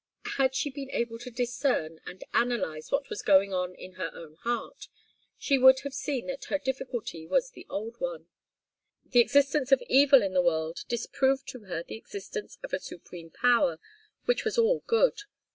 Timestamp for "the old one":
7.51-8.25